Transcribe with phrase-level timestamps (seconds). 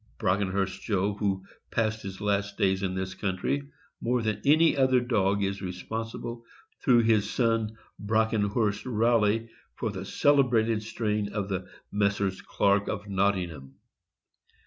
[0.17, 3.69] Brockenhurst Joe, who passed his last days in this country,
[4.01, 6.43] more than any other dog is responsible,
[6.83, 12.41] through his son Brockenhurst Rally, for the celebrated strain of the Messrs.
[12.41, 13.75] Clark, of Nottingham.